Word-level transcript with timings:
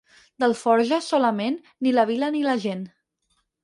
D'Alforja, 0.43 0.99
solament, 1.09 1.61
ni 1.87 1.95
la 2.01 2.09
vila 2.15 2.35
ni 2.39 2.45
la 2.51 2.61
gent. 2.69 2.87